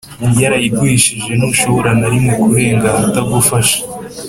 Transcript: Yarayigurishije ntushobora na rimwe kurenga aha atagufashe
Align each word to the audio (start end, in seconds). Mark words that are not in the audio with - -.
Yarayigurishije 0.41 1.31
ntushobora 1.35 1.89
na 1.99 2.07
rimwe 2.13 2.33
kurenga 2.43 2.87
aha 2.91 3.01
atagufashe 3.09 3.77